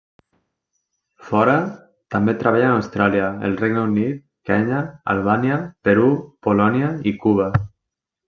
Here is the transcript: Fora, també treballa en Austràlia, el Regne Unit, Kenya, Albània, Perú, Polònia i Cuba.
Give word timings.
Fora, 1.25 1.57
també 2.15 2.33
treballa 2.43 2.69
en 2.71 2.77
Austràlia, 2.77 3.27
el 3.49 3.53
Regne 3.59 3.83
Unit, 3.89 4.23
Kenya, 4.51 4.81
Albània, 5.15 5.59
Perú, 5.89 6.07
Polònia 6.49 6.89
i 7.13 7.17
Cuba. 7.27 7.51